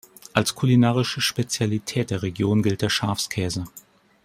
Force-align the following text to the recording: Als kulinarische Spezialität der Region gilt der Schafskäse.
Als 0.33 0.55
kulinarische 0.55 1.21
Spezialität 1.21 2.09
der 2.09 2.23
Region 2.23 2.63
gilt 2.63 2.81
der 2.81 2.89
Schafskäse. 2.89 3.65